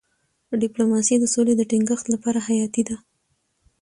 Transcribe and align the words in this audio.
ډيپلوماسي 0.61 1.15
د 1.19 1.25
سولې 1.33 1.53
د 1.57 1.61
ټینګښت 1.71 2.05
لپاره 2.13 2.39
حیاتي 2.47 2.81
ده. 2.89 2.97